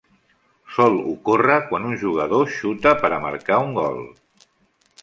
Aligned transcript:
Sol 0.77 0.95
ocórrer 1.11 1.59
quan 1.67 1.85
un 1.91 1.95
jugador 2.05 2.51
xuta 2.57 2.95
per 3.05 3.13
a 3.13 3.21
marcar 3.29 3.63
un 3.69 3.79
gol. 3.81 4.07